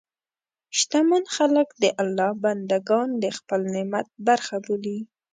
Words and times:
شتمن 0.77 1.23
خلک 1.35 1.67
د 1.81 1.83
الله 2.01 2.29
بندهګان 2.43 3.09
د 3.23 3.25
خپل 3.37 3.61
نعمت 3.73 4.07
برخه 4.27 4.55
بولي. 4.65 4.99